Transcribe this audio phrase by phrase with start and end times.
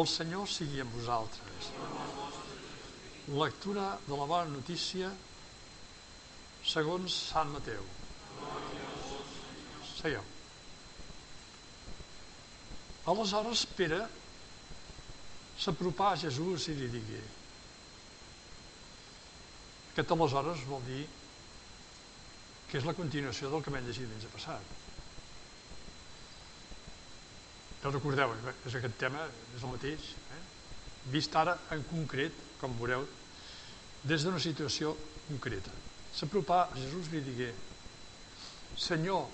[0.00, 1.68] El Senyor sigui amb vosaltres.
[3.28, 5.10] Lectura de la bona notícia
[6.72, 7.84] segons Sant Mateu.
[9.92, 10.24] Segueu.
[13.12, 14.00] Aleshores Pere
[15.62, 17.22] s'apropà a Jesús i li digué
[19.92, 21.02] aquest aleshores vol dir
[22.70, 24.70] que és la continuació del que vam llegir l'any passat.
[27.82, 28.30] Ja recordeu,
[28.62, 29.24] és aquest tema,
[29.56, 30.42] és el mateix, eh?
[31.10, 33.02] vist ara en concret, com veureu,
[34.06, 34.94] des d'una situació
[35.26, 35.74] concreta.
[36.14, 37.50] S'apropà, Jesús li digué,
[38.78, 39.26] Senyor,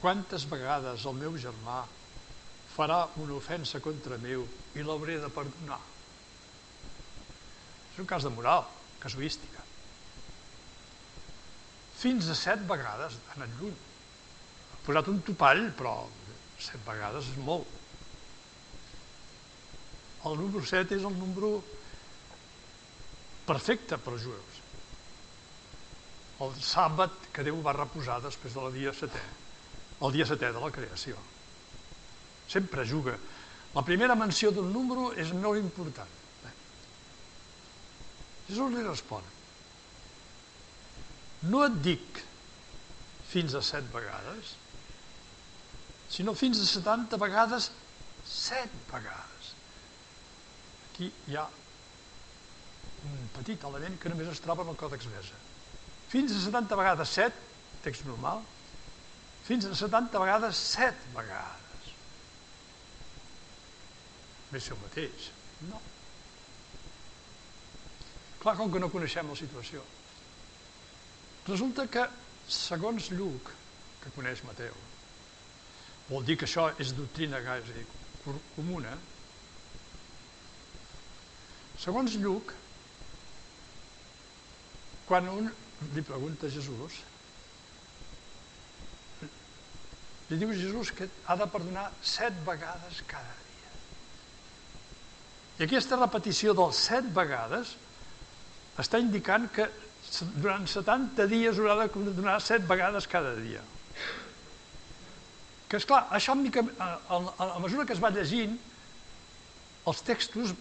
[0.00, 1.84] quantes vegades el meu germà
[2.74, 5.78] farà una ofensa contra meu i l'hauré de perdonar?
[7.92, 8.66] És un cas de moral,
[9.00, 9.62] casuística.
[12.00, 13.76] Fins a set vegades anat lluny.
[14.72, 15.94] Ha posat un topall, però
[16.64, 17.66] set vegades és molt.
[20.28, 21.54] El número 7 és el número
[23.48, 24.60] perfecte per als jueus.
[26.44, 29.24] El sàbat que Déu va reposar després del dia setè,
[30.00, 31.16] el dia setè de la creació.
[32.48, 33.16] Sempre juga.
[33.74, 36.16] La primera menció d'un número és molt important.
[38.50, 39.22] Jesús li respon.
[41.52, 42.18] No et dic
[43.30, 44.56] fins a set vegades,
[46.10, 47.70] sinó fins a 70 vegades
[48.26, 49.52] 7 vegades.
[50.90, 51.46] Aquí hi ha
[53.08, 55.38] un petit element que només es troba en el Còdex Besa.
[56.10, 57.46] Fins a 70 vegades 7,
[57.84, 58.42] text normal,
[59.46, 61.94] fins a 70 vegades 7 vegades.
[64.50, 65.30] Més ser el mateix.
[65.70, 65.80] No.
[68.42, 69.82] Clar, com que no coneixem la situació.
[71.46, 72.06] Resulta que,
[72.50, 73.50] segons Lluc,
[74.02, 74.76] que coneix Mateu,
[76.10, 77.84] vol dir que això és doctrina gairebé
[78.56, 78.96] comuna.
[81.80, 82.52] Segons Lluc,
[85.08, 85.48] quan un
[85.94, 86.98] li pregunta a Jesús,
[90.30, 93.72] li diu Jesús que ha de perdonar set vegades cada dia.
[95.58, 97.74] I aquesta repetició dels set vegades
[98.82, 99.66] està indicant que
[100.36, 103.64] durant 70 dies haurà de perdonar set vegades cada dia
[105.70, 108.56] que és clar, això mica, a, a, a mesura que es va llegint,
[109.86, 110.52] els textos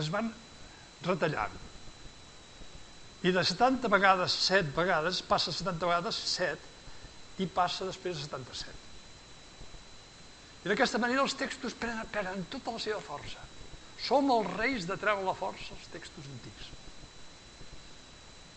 [0.00, 0.30] es van
[1.04, 1.52] retallant.
[3.26, 8.72] I de 70 vegades, 7 vegades, passa 70 vegades 7 i passa després a 77.
[10.64, 13.44] I d'aquesta manera els textos prenen, prenen tota la seva força.
[14.06, 16.72] Som els reis de treure la força als textos antics.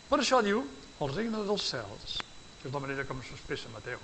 [0.10, 0.64] Per això diu,
[1.04, 2.18] el regne dels cels,
[2.60, 4.02] que és la manera com s'expressa Mateu,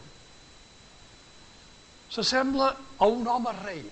[2.15, 3.83] s'assembla a un home rei.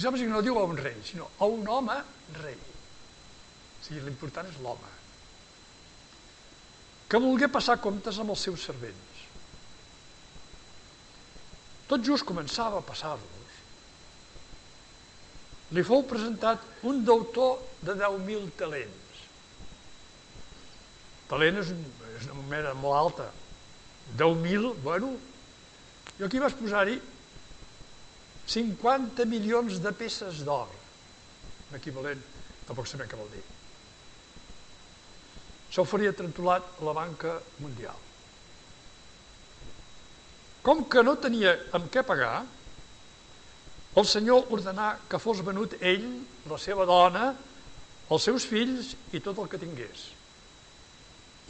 [0.00, 1.96] Sembla que no diu a un rei, sinó a un home
[2.38, 2.56] rei.
[2.56, 4.94] O sigui, l'important és l'home.
[7.10, 9.26] Que volgué passar comptes amb els seus servents.
[11.90, 13.58] Tot just començava a passar-los.
[15.76, 19.24] Li fou presentat un deutor de 10.000 talents.
[21.30, 21.74] Talent és,
[22.16, 23.28] és una moneda molt alta.
[24.16, 25.12] 10.000, bueno,
[26.20, 26.98] jo aquí vas posar-hi
[28.50, 30.68] 50 milions de peces d'or,
[31.78, 32.20] equivalent,
[32.68, 33.42] tampoc sabem què vol dir.
[35.70, 38.08] Això faria trentolat la banca mundial.
[40.66, 42.42] Com que no tenia amb què pagar,
[43.96, 46.08] el senyor ordenà que fos venut ell,
[46.50, 47.30] la seva dona,
[48.10, 50.10] els seus fills i tot el que tingués.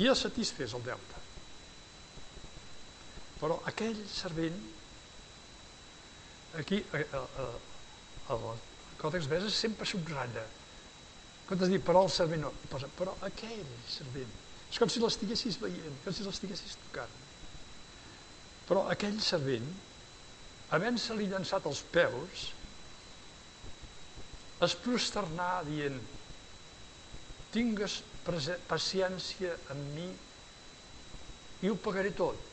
[0.00, 1.19] I es satisfés el deute.
[3.40, 4.56] Però aquell servent,
[6.60, 7.46] aquí, el eh, eh,
[8.36, 8.56] eh,
[9.00, 10.44] Còdex Beses sempre subratlla.
[11.48, 14.34] Quan has dit, però el servent no, posa, però aquell servent.
[14.70, 17.16] És com si l'estiguessis veient, com si l'estiguessis tocant.
[18.68, 19.66] Però aquell servent,
[20.76, 22.44] havent-se-li llançat els peus,
[24.60, 25.96] es prosternà dient
[27.50, 27.96] tingues
[28.68, 30.06] paciència amb mi
[31.64, 32.49] i ho pagaré tot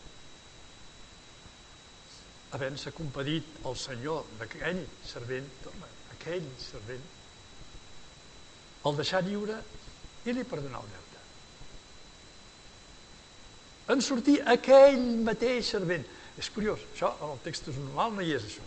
[2.56, 7.04] havent-se compadit el senyor d'aquell servent, torna, aquell servent,
[8.88, 9.58] el deixar lliure
[10.28, 11.24] i li perdonar el deute.
[13.96, 16.06] En sortir aquell mateix servent.
[16.38, 18.66] És curiós, això en el text normal no hi és això.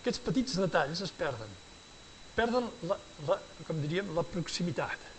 [0.00, 1.52] Aquests petits detalls es perden.
[2.34, 2.96] Perden, la,
[3.28, 3.36] la,
[3.68, 5.10] com diríem, la proximitat.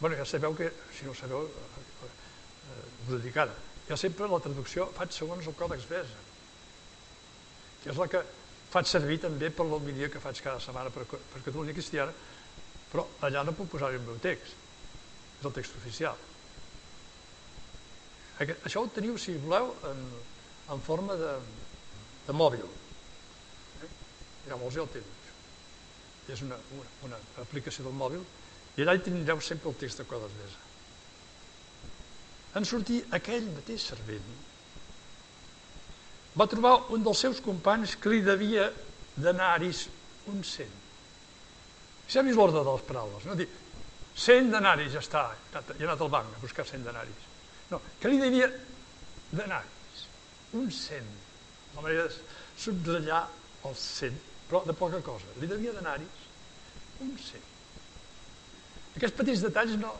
[0.00, 1.48] bueno, ja sabeu que, si no sabeu,
[3.22, 3.54] dic ara,
[3.88, 6.22] jo sempre la traducció faig segons el còdex Besa,
[7.82, 8.22] que és la que
[8.72, 12.14] faig servir també per l'homilia que faig cada setmana per, per Catalunya Cristiana,
[12.90, 14.56] però allà no puc posar el meu text,
[15.38, 16.18] és el text oficial.
[18.42, 20.02] Això ho teniu, si voleu, en,
[20.74, 21.32] en forma de,
[22.26, 22.66] de mòbil.
[22.66, 23.90] Eh?
[24.50, 25.14] Llavors ja el teniu.
[26.34, 28.24] És una, una, una aplicació del mòbil
[28.76, 30.65] i allà hi tindreu sempre el text de Codes Besa.
[32.56, 34.34] En sortir aquell mateix servent
[36.36, 38.68] va trobar un dels seus companys que li devia
[39.16, 39.86] denaris
[40.32, 40.74] un cent.
[42.06, 43.36] S'ha vist l'ordre de les paraules, no?
[43.38, 43.48] Dir,
[44.16, 47.24] cent denaris, ja està, ja ha anat al banc a buscar cent denaris.
[47.70, 48.50] No, que li devia
[49.32, 50.04] denaris,
[50.60, 51.08] un cent.
[51.74, 53.22] La manera de subratllar
[53.68, 55.32] els cent, però de poca cosa.
[55.40, 56.24] Li devia denaris,
[57.04, 57.48] un cent.
[58.96, 59.92] Aquests petits detalls no,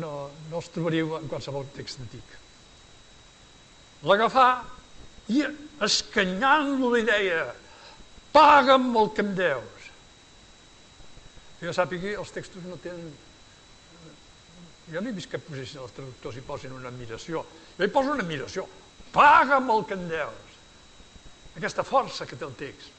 [0.00, 0.12] no,
[0.50, 2.38] no els trobaríeu en qualsevol text antic.
[4.04, 4.48] L'agafà
[5.32, 5.44] i
[5.84, 7.46] escanyant-lo li deia
[8.34, 9.90] paga'm el que em deus.
[11.62, 13.12] Jo sàpigui, els textos no tenen...
[14.92, 17.44] Jo no he vist que posessin els traductors i posin una admiració.
[17.78, 18.66] Jo hi poso una admiració.
[19.14, 20.58] Paga'm el que em deus.
[21.54, 22.90] Aquesta força que té el text.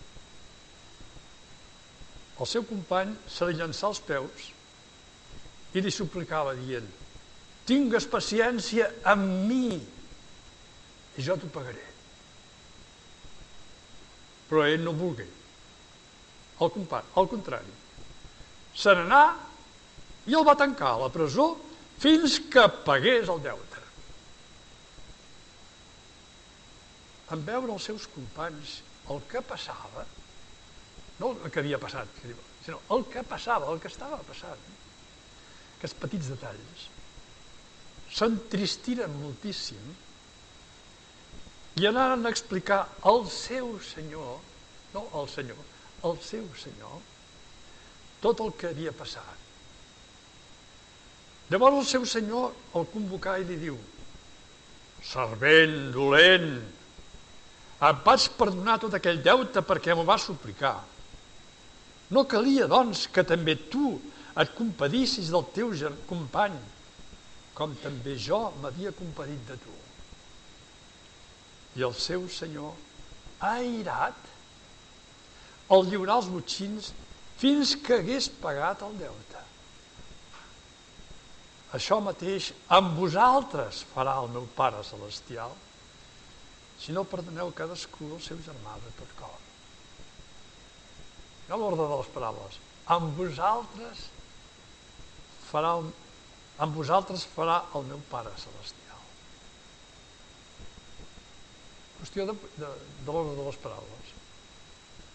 [2.40, 4.50] El seu company se li llançà als peus
[5.76, 6.88] i li suplicava dient
[7.66, 9.74] tingues paciència amb mi
[11.16, 11.84] i jo t'ho pagaré.
[14.50, 15.26] Però ell no volgué.
[16.62, 17.74] Al, al contrari.
[18.76, 19.24] Se n'anà
[20.30, 21.54] i el va tancar a la presó
[22.02, 23.82] fins que pagués el deute.
[27.34, 28.80] En veure els seus companys
[29.10, 30.06] el que passava,
[31.18, 32.22] no el que havia passat,
[32.66, 34.62] sinó el que passava, el que estava passant,
[35.78, 36.90] aquests petits detalls,
[38.16, 39.94] s'entristiren moltíssim
[41.82, 44.38] i anaren a explicar al seu senyor,
[44.94, 45.60] no al senyor,
[46.08, 47.02] al seu senyor,
[48.24, 49.44] tot el que havia passat.
[51.52, 53.76] Llavors el seu senyor el convocà i li diu
[55.06, 56.50] servent dolent,
[57.86, 60.78] em vaig perdonar tot aquell deute perquè m'ho va suplicar.
[62.16, 63.98] No calia, doncs, que també tu
[64.36, 65.72] et compadissis del teu
[66.10, 66.58] company,
[67.56, 69.76] com també jo m'havia compadit de tu.
[71.80, 72.74] I el seu senyor,
[73.40, 74.20] airat,
[75.72, 76.92] el lliurar els botxins
[77.40, 79.44] fins que hagués pagat el deute.
[81.76, 85.52] Això mateix amb vosaltres farà el meu Pare Celestial,
[86.80, 89.40] si no perdoneu cadascú el seu germà de tot cor.
[91.50, 92.60] No l'ordre de les paraules.
[92.92, 94.06] Amb vosaltres
[95.56, 95.88] farà el,
[96.64, 99.04] amb vosaltres farà el meu Pare Celestial.
[102.02, 102.72] Qüestió de, de,
[103.06, 104.12] de l'ordre de les paraules.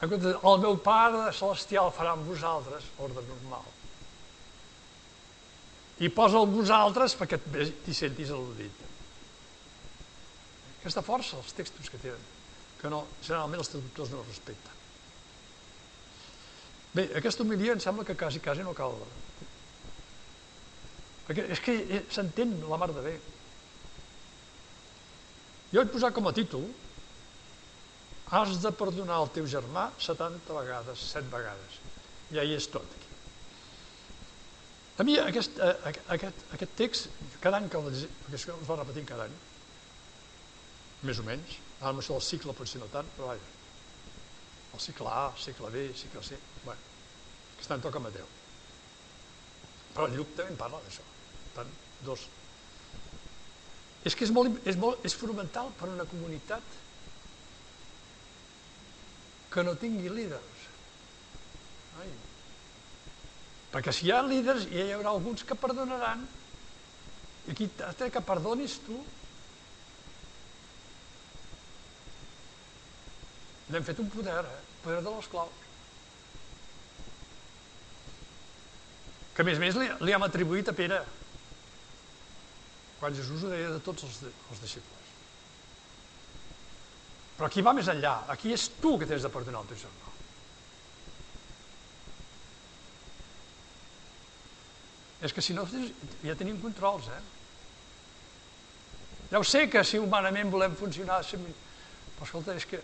[0.01, 3.69] En compte, el meu Pare Celestial farà amb vosaltres, ordre normal.
[6.01, 8.87] I posa el vosaltres perquè t'hi sentis al·ludit.
[10.81, 12.29] Aquesta força, els textos que tenen,
[12.81, 14.79] que no, generalment els traductors no respecten.
[16.97, 18.97] Bé, aquesta homilia em sembla que quasi, quasi no cal
[21.31, 23.13] perquè és que eh, s'entén la mar de bé.
[25.71, 26.65] Jo he posat com a títol
[28.35, 31.77] has de perdonar el teu germà 70 vegades, 7 vegades.
[32.35, 33.11] Ja hi és tot aquí.
[34.99, 38.81] A mi aquest, eh, aquest, aquest text, cada any que el llegim, perquè es va
[38.81, 39.39] repetint cada any,
[41.07, 43.55] més o menys, ara amb això del cicle potser no tant, però vaja,
[44.75, 46.91] el cicle A, cicle B, cicle C, bueno,
[47.55, 48.27] aquest any toca Mateu.
[49.95, 51.07] Però Lluc també en parla d'això
[51.57, 51.73] tant,
[52.07, 52.27] dos.
[54.07, 56.79] És que és, molt, és, molt, és fonamental per una comunitat
[59.53, 60.67] que no tingui líders.
[62.01, 62.11] Ai.
[63.75, 66.25] Perquè si hi ha líders, ja hi haurà alguns que perdonaran.
[67.47, 68.97] I aquí té que perdonis tu.
[73.71, 74.61] N'hem fet un poder, eh?
[74.83, 75.51] poder de l'esclau.
[79.37, 81.05] Que a més a més li, li hem atribuït a Pere
[83.01, 85.13] quan Jesús ho deia de tots els, els deixebles.
[87.39, 88.19] Però aquí va més enllà.
[88.29, 90.11] Aquí és tu que tens de perdonar el teu germà.
[95.25, 95.67] És que si no,
[96.25, 97.23] ja tenim controls, eh?
[99.31, 101.23] Ja ho sé que si humanament volem funcionar...
[101.25, 102.83] Però escolta, és que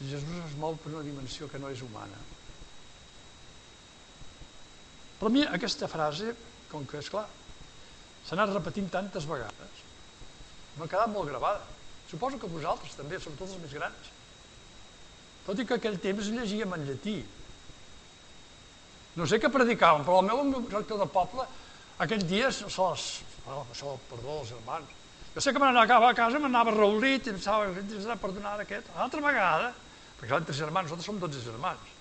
[0.00, 2.18] Jesús es mou per una dimensió que no és humana.
[5.20, 6.34] Per mi aquesta frase,
[6.72, 7.28] com que és clar,
[8.24, 9.84] s'ha anat repetint tantes vegades
[10.78, 11.62] m'ha quedat molt gravada.
[12.10, 14.10] Suposo que vosaltres també, sobretot els més grans.
[15.46, 17.18] Tot i que aquell temps llegíem en llatí.
[19.14, 21.46] No sé què predicàvem, però el meu rector de poble
[22.02, 23.08] aquell dia se les...
[23.46, 24.92] Oh, perdó, els germans.
[25.34, 28.88] Jo sé que me n'anava a casa, m'anava reulit, i em estava a perdonar aquest.
[28.94, 29.72] Una altra vegada,
[30.20, 31.92] perquè entre germans, nosaltres som 12 germans.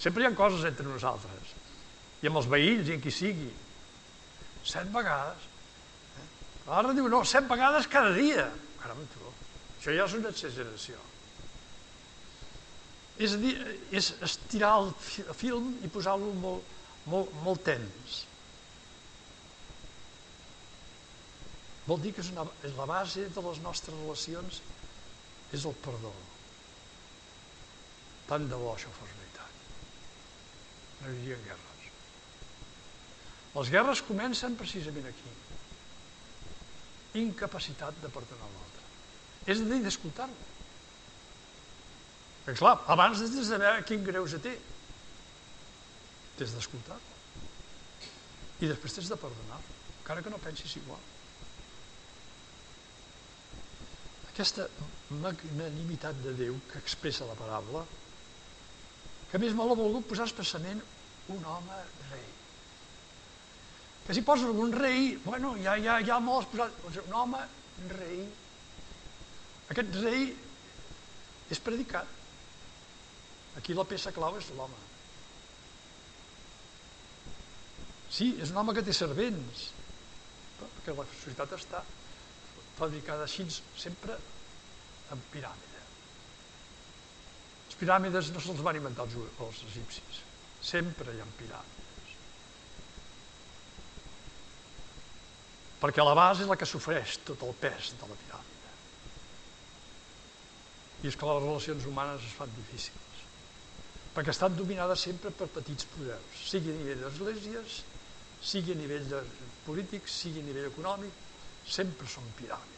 [0.00, 1.52] Sempre hi ha coses entre nosaltres.
[2.22, 3.50] I amb els veïns i en qui sigui.
[4.64, 5.48] Set vegades.
[6.20, 6.28] Eh?
[6.80, 8.48] Ara diu, no, set vegades cada dia.
[8.82, 9.32] Caram, tu,
[9.78, 11.00] això ja és una exageració.
[13.20, 13.54] És a dir,
[13.94, 14.94] és estirar el
[15.38, 16.70] film i posar-lo molt,
[17.10, 18.22] molt, molt tens.
[21.84, 24.62] Vol dir que és, una, és la base de les nostres relacions
[25.52, 26.14] és el perdó.
[28.30, 29.62] Tant de bo això fos veritat.
[31.02, 31.73] No hi havia guerres.
[33.54, 35.32] Les guerres comencen precisament aquí.
[37.22, 38.82] Incapacitat de perdonar l'altre.
[39.46, 40.50] És a dir, d'escoltar-lo.
[42.44, 44.56] Perquè, clar, abans de saber quin greu se té.
[46.36, 46.98] T'has d'escoltar.
[48.60, 49.60] I després t'has de perdonar,
[50.00, 51.00] encara que no pensis igual.
[54.34, 54.66] Aquesta
[55.22, 57.84] magnanimitat de Déu que expressa la paraula,
[59.30, 60.82] que més me l'ha volgut posar expressament
[61.34, 61.78] un home
[62.10, 62.26] rei.
[64.06, 66.74] Que si poses un rei, bueno, ja, ja, ja m'ho has posat,
[67.06, 67.40] un home
[67.94, 68.24] rei.
[69.72, 70.26] Aquest rei
[71.50, 72.10] és predicat.
[73.56, 74.80] Aquí la peça clau és l'home.
[78.14, 79.68] Sí, és un home que té servents,
[80.60, 81.80] perquè la societat està
[82.76, 83.46] fabricada així,
[83.78, 84.18] sempre
[85.14, 85.82] en piràmide.
[87.70, 90.20] Les piràmides no se'ls van inventar els egipcis,
[90.60, 91.83] sempre hi ha piràmides.
[95.84, 98.74] Perquè la base és la que sofreix tot el pes de la piràmide.
[101.04, 103.04] I és que les relacions humanes es fan difícils
[104.14, 107.80] perquè estan dominades sempre per petits poders, sigui a nivell d'esglésies,
[108.44, 109.22] sigui a nivell de
[109.66, 111.18] polític, sigui a nivell econòmic,
[111.66, 112.70] sempre són piràmides.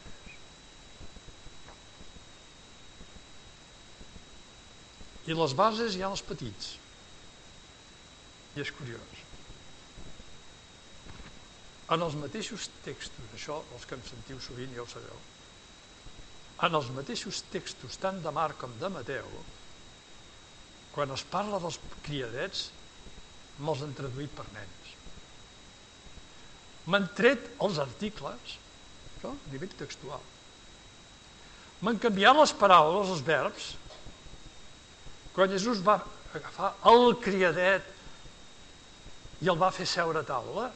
[5.27, 6.77] I les bases hi ha els petits.
[8.57, 9.25] I és curiós.
[11.95, 15.19] En els mateixos textos, això els que em sentiu sovint ja ho sabeu,
[16.66, 19.28] en els mateixos textos tant de Marc com de Mateu,
[20.95, 21.76] quan es parla dels
[22.07, 22.71] criadets,
[23.61, 24.95] me'ls han traduït per nens.
[26.87, 28.57] M'han tret els articles,
[29.16, 30.23] això a nivell textual.
[31.85, 33.69] M'han canviat les paraules, els verbs.
[35.37, 35.99] Quan Jesús va
[36.33, 37.93] agafar el criadet
[39.45, 40.71] i el va fer seure a taula,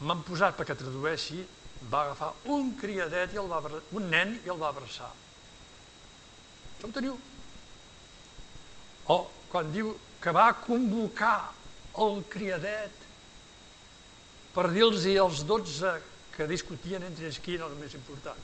[0.00, 1.40] m'han posat perquè tradueixi,
[1.90, 3.62] va agafar un criadet i el va,
[3.94, 5.10] un nen i el va abraçar.
[6.76, 7.18] Això ho teniu
[9.08, 9.16] o
[9.48, 11.50] quan diu que va convocar
[12.04, 13.06] el criadet
[14.54, 15.94] per dir-los als dotze
[16.34, 18.38] que discutien entre ells qui era el més important.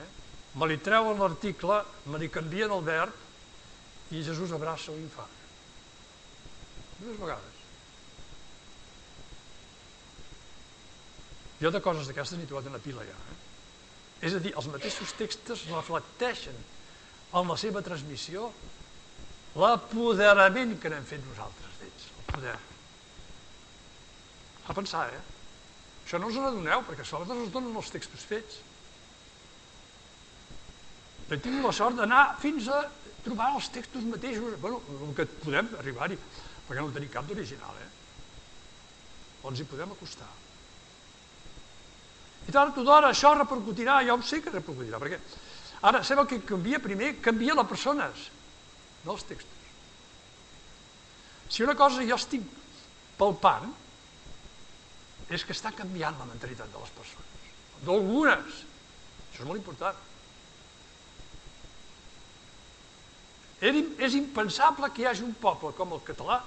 [0.00, 0.08] Eh?
[0.58, 5.36] Me li treuen l'article, me li canvien el verb i Jesús abraça l'infant.
[6.98, 7.57] Dues vegades.
[11.58, 13.14] Jo de coses d'aquestes n'he trobat una pila ja.
[13.14, 13.36] Eh?
[14.28, 16.56] És a dir, els mateixos textos reflecteixen
[17.38, 18.48] en la seva transmissió
[19.58, 22.56] l'apoderament que n'hem fet nosaltres d'ells, el poder.
[24.68, 25.22] A pensar, eh?
[26.04, 28.60] Això no us n'adoneu, perquè a vegades us donen els textos fets.
[31.28, 32.82] Jo he tingut la sort d'anar fins a
[33.24, 36.16] trobar els textos mateixos, bueno, el que podem arribar-hi,
[36.68, 37.88] perquè no tenim cap d'original, eh?
[39.42, 40.30] O ens hi podem acostar.
[42.48, 45.18] I tard o d'hora això repercutirà, ja ho sé que repercutirà, perquè
[45.88, 48.24] ara sabeu que canvia primer, canvia les persones
[49.04, 49.68] dels textos.
[51.52, 52.44] Si una cosa jo estic
[53.20, 53.68] palpant,
[55.28, 57.48] és que està canviant la mentalitat de les persones.
[57.84, 58.62] D'algunes.
[59.28, 60.04] Això és molt important.
[63.60, 66.40] És impensable que hi hagi un poble com el català,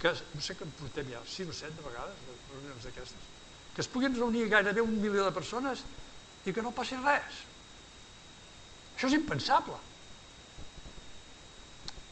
[0.00, 3.30] que no sé que en portem ja 6 o 7 de vegades, de reunions d'aquestes,
[3.74, 5.82] que es puguin reunir gairebé un milió de persones
[6.46, 7.40] i que no passi res.
[8.94, 9.78] Això és impensable.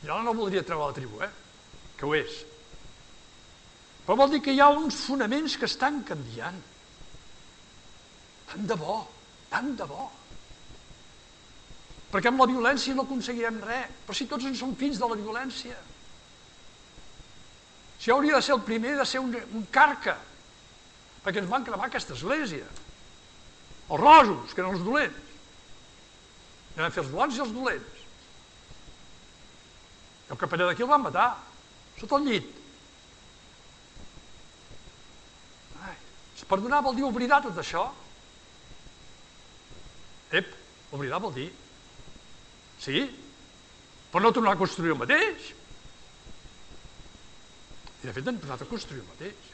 [0.02, 1.30] Jo no voldria treure la tribu, eh?
[1.96, 2.40] que ho és.
[4.02, 6.58] Però vol dir que hi ha uns fonaments que estan canviant.
[8.50, 8.96] Tant de bo,
[9.52, 10.08] tant de bo.
[12.10, 13.94] Perquè amb la violència no aconseguirem res.
[14.02, 15.78] Però si tots en som fills de la violència.
[18.02, 20.18] Si hauria de ser el primer de ser un, un carca
[21.22, 22.66] perquè ens van cremar aquesta església.
[23.88, 25.30] Els rojos, que eren els dolents.
[26.72, 28.02] I van fer els bons i els dolents.
[30.26, 31.28] I el capellà d'aquí el van matar,
[32.00, 32.48] sota el llit.
[35.84, 35.96] Ai,
[36.48, 37.84] perdonar vol dir oblidar tot això.
[40.32, 40.48] Ep,
[40.96, 41.50] oblidar vol dir.
[42.82, 43.04] Sí,
[44.10, 45.52] però no tornar a construir el mateix.
[48.02, 49.51] I de fet hem tornat a construir el mateix.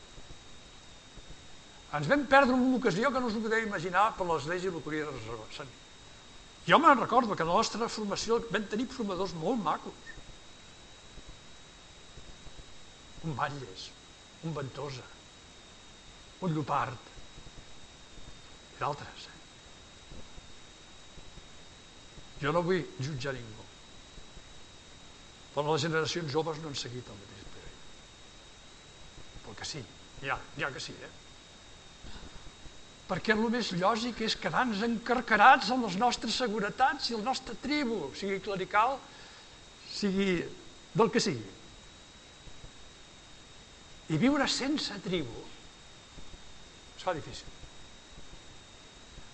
[1.96, 5.12] Ens vam perdre una ocasió que no us ho podeu imaginar per l'església hauria de
[5.14, 5.68] reservar.
[6.68, 10.10] Jo me'n recordo que en la nostra formació vam tenir formadors molt macos.
[13.24, 13.86] Un Batlles,
[14.44, 15.06] un Ventosa,
[16.44, 17.08] un Llopart
[18.74, 19.24] i d'altres.
[19.32, 19.38] Eh?
[22.42, 23.64] Jo no vull jutjar ningú.
[25.54, 27.80] Però les generacions joves no han seguit el mateix perill.
[29.46, 29.82] Pel que sí,
[30.20, 31.27] ja, ja que sí, eh?
[33.08, 38.10] Perquè el més lògic és quedar-nos encarcarats amb les nostres seguretats i el nostre tribu,
[38.18, 38.98] sigui clerical,
[39.88, 40.42] sigui
[40.92, 41.54] del que sigui.
[44.12, 45.44] I viure sense tribu
[46.98, 47.48] es fa difícil.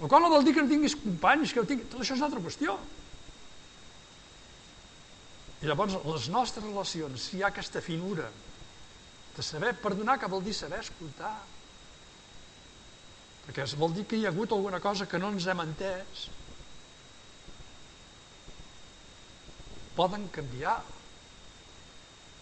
[0.02, 1.88] El qual no vol dir que no tinguis companys, que no tinguis...
[1.90, 2.74] Tot això és una altra qüestió.
[5.62, 8.26] I llavors, les nostres relacions, si hi ha aquesta finura
[9.34, 11.32] de saber perdonar, que vol dir saber escoltar,
[13.44, 16.28] perquè vol dir que hi ha hagut alguna cosa que no ens hem entès,
[19.94, 20.78] poden canviar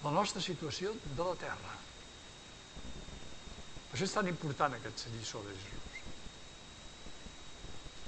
[0.03, 1.75] la nostra situació de la Terra.
[3.91, 5.99] Per això és tan important aquest lliçó de Jesús.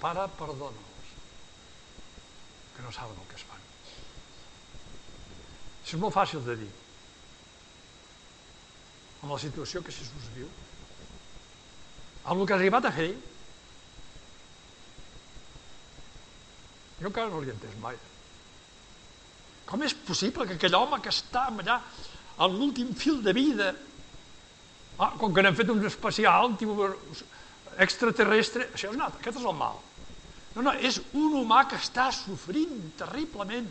[0.01, 1.13] Pare, perdona'ls,
[2.77, 3.69] que no saben el que es fan.
[5.85, 6.71] Això és molt fàcil de dir.
[9.23, 10.49] En la situació que Jesús viu,
[12.25, 13.11] amb el que ha arribat a fer,
[17.01, 17.97] jo encara no l'he entès mai.
[19.69, 21.81] Com és possible que aquell home que està allà
[22.45, 23.73] en l'últim fil de vida,
[24.99, 26.55] ah, com que n'hem fet un especial
[27.85, 29.81] extraterrestre, això és altre, aquest és el mal.
[30.55, 33.67] No, no, és un humà que està sofrint terriblement,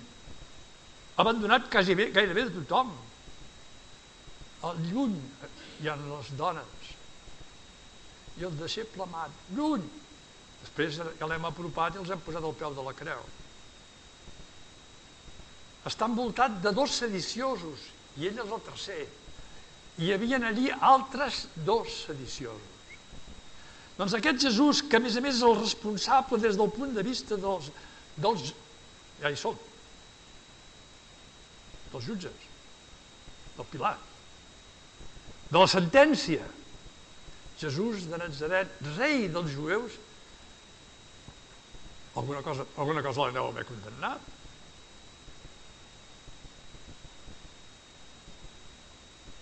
[1.22, 2.92] abandonat quasi bé, gairebé de tothom.
[4.90, 5.16] Lluny
[5.82, 6.92] hi ha les dones
[8.40, 9.86] i el deixeble amat, lluny.
[10.64, 13.26] Després ja l'hem apropat i els hem posat al peu de la creu.
[15.90, 19.02] Està envoltat de dos sediciosos i ell és el tercer.
[20.00, 22.72] I hi havia allí altres dos sediciosos.
[23.98, 27.04] Doncs aquest Jesús, que a més a més és el responsable des del punt de
[27.06, 27.70] vista dels,
[28.18, 28.54] dels
[29.22, 29.60] ja hi som,
[31.92, 32.48] dels jutges,
[33.58, 34.10] del Pilat,
[35.52, 36.48] de la sentència,
[37.64, 39.96] Jesús de Nazaret, rei dels jueus,
[42.16, 44.32] alguna cosa, alguna cosa l'aneu haver condemnat.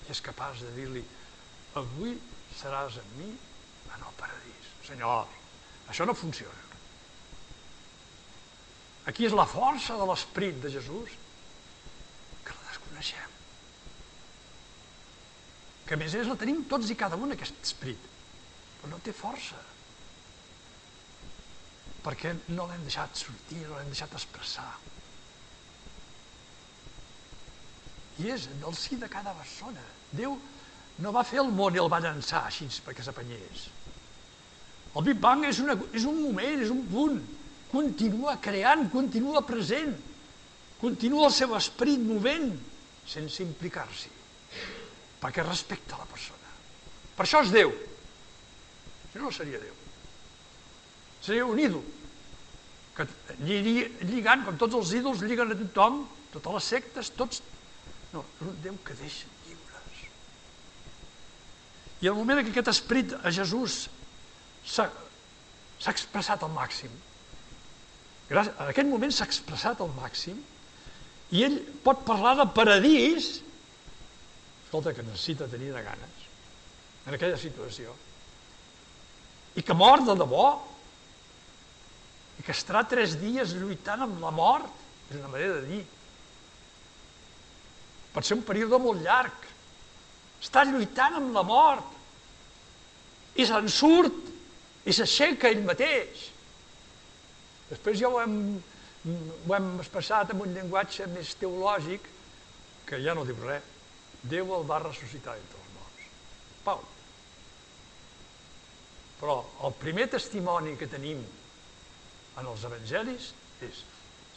[0.08, 1.04] I és capaç de dir-li,
[1.80, 2.18] avui
[2.60, 4.70] seràs amb mi en el paradís.
[4.88, 5.26] Senyor,
[5.92, 6.68] això no funciona.
[9.10, 11.16] Aquí és la força de l'esperit de Jesús
[12.46, 13.38] que la desconeixem.
[15.88, 18.11] Que a més és la tenim tots i cada un, aquest esperit,
[18.82, 19.60] però no té força.
[22.02, 24.70] Perquè no l'hem deixat sortir, no l'hem deixat expressar.
[28.22, 29.84] I és en el si de cada persona.
[30.12, 30.34] Déu
[31.02, 33.67] no va fer el món i el va llançar així perquè s'apanyés.
[34.91, 37.22] El Big Bang és, una, és un moment, és un punt.
[37.72, 39.94] Continua creant, continua present,
[40.82, 42.50] continua el seu esperit movent
[43.08, 44.12] sense implicar-s'hi,
[45.22, 46.52] perquè respecta la persona.
[47.15, 47.72] Per això és Déu.
[49.12, 49.76] Si no, seria Déu.
[51.21, 51.84] Seria un ídol,
[52.95, 53.06] que
[53.45, 57.43] lligant, com tots els ídols, lliguen a tothom, totes les sectes, tots...
[58.12, 60.02] No, és un Déu que deixa lliures.
[62.02, 63.86] I el moment que aquest esperit a Jesús
[64.67, 64.88] s'ha
[65.91, 66.91] expressat al màxim.
[68.32, 70.39] Gràcies, en aquest moment s'ha expressat al màxim
[71.36, 73.34] i ell pot parlar de paradís,
[74.65, 76.26] escolta, que necessita tenir de ganes
[77.08, 77.95] en aquella situació,
[79.56, 80.50] i que mor de debò,
[82.40, 84.78] i que estarà tres dies lluitant amb la mort,
[85.12, 85.82] és una manera de dir.
[88.12, 89.48] Pot ser un període molt llarg.
[90.42, 91.98] Està lluitant amb la mort
[93.38, 94.32] i se'n surt
[94.90, 96.26] i s'aixeca ell mateix.
[97.70, 98.40] Després ja ho hem,
[99.08, 102.10] ho hem expressat en un llenguatge més teològic
[102.90, 103.70] que ja no diu res.
[104.32, 106.10] Déu el va ressuscitar entre els morts.
[106.66, 106.82] Pau.
[109.22, 111.22] Però el primer testimoni que tenim
[112.42, 113.32] en els evangelis
[113.62, 113.84] és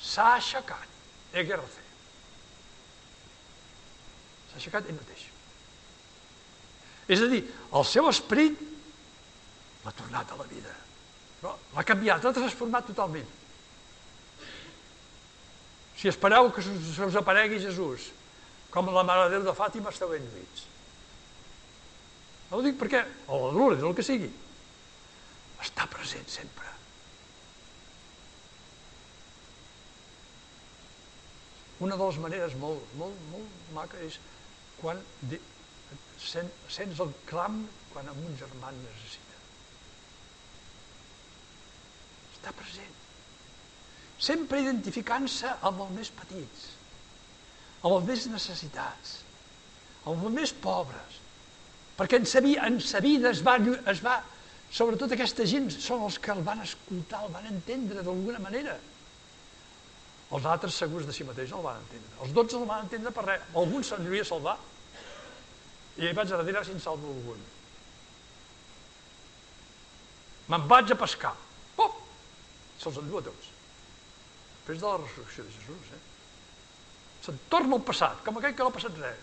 [0.05, 0.91] s'ha aixecat,
[1.33, 1.85] egerce.
[4.51, 5.25] S'ha aixecat ell mateix.
[7.09, 8.61] És a dir, el seu esperit
[9.85, 10.77] l'ha tornat a la vida.
[11.45, 13.27] L'ha canviat, l'ha transformat totalment.
[15.97, 18.11] Si espereu que se us aparegui Jesús,
[18.73, 20.65] com la Mare de Déu de Fàtima, esteu ben lluïts.
[22.51, 24.29] No ho dic perquè, o la Lourdes, el que sigui,
[25.65, 26.71] està present sempre.
[31.85, 34.21] Una de les maneres molt, molt, molt maca és
[34.79, 35.01] quan
[35.31, 35.41] de,
[36.23, 39.41] sen, sents el clam quan un germà necessita.
[42.37, 42.95] Està present.
[44.25, 46.69] Sempre identificant-se amb els més petits,
[47.83, 49.19] amb els més necessitats,
[50.05, 51.19] amb els més pobres,
[51.99, 53.59] perquè en sa, en sa vida es va,
[53.91, 54.21] es va,
[54.75, 58.75] sobretot aquesta gent són els que el van escoltar, el van entendre d'alguna manera.
[60.35, 62.15] Els altres segurs de si mateix no el van entendre.
[62.25, 63.43] Els dotze el van entendre per res.
[63.55, 64.57] Alguns se'n devia salvar.
[66.03, 67.43] I vaig a darrere si en salvo algun.
[70.51, 71.35] Me'n vaig a pescar.
[71.77, 72.01] Pop!
[72.83, 73.53] Se'ls endú a tots.
[74.57, 76.03] Després de la resurrecció de Jesús, eh?
[77.25, 79.23] Se'n torna al passat, com aquell que no ha passat res.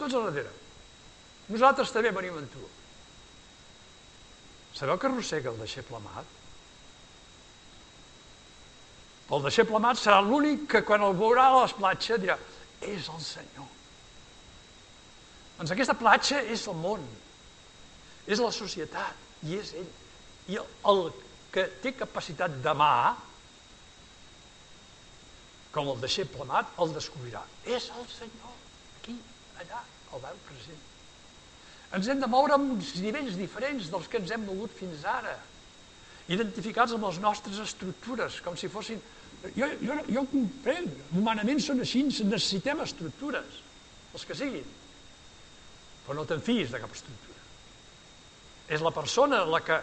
[0.00, 0.50] Tots a darrere.
[1.48, 2.66] Nosaltres també venim amb tu.
[4.78, 6.36] Sabeu que arrossega el deixeble amat?
[9.34, 12.36] El deixeble amat serà l'únic que quan el veurà a les platges dirà
[12.86, 13.66] és el Senyor.
[15.58, 17.02] Doncs aquesta platja és el món,
[18.30, 19.88] és la societat, i és ell.
[20.54, 21.02] I el, el
[21.52, 23.16] que té capacitat d'amar,
[25.74, 27.42] com el deixeble amat, el descobrirà.
[27.66, 28.54] És el Senyor,
[29.00, 29.18] aquí,
[29.58, 30.86] allà, el veu present.
[31.96, 35.36] Ens hem de moure amb uns nivells diferents dels que ens hem mogut fins ara,
[36.28, 39.00] identificats amb les nostres estructures, com si fossin...
[39.54, 43.62] Jo, jo, jo comprenc, humanament són així, necessitem estructures,
[44.12, 44.66] els que siguin
[46.08, 47.42] però no te'n fiïs de cap estructura.
[48.72, 49.76] És la persona la que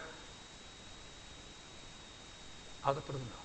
[2.81, 3.43] ha de perdonar.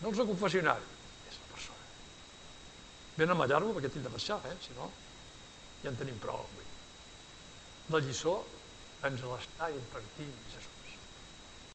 [0.00, 0.86] No els de confessionari,
[1.26, 1.88] és la persona.
[3.18, 4.54] Ben amallar-lo perquè tinc de marxar, eh?
[4.62, 4.86] si no,
[5.84, 6.66] ja en tenim prou avui.
[7.94, 8.36] La lliçó
[9.08, 10.69] ens l'està impartint Jesús.